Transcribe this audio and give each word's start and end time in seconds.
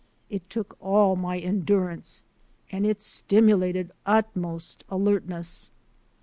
It 0.31 0.49
took 0.49 0.75
all 0.81 1.15
my 1.15 1.37
endurance 1.37 2.23
and 2.71 2.87
it 2.87 3.03
stimulated 3.03 3.91
utmost 4.03 4.83
alertness. 4.89 5.69